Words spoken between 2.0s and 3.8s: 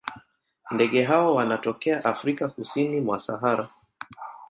Afrika kusini mwa Sahara.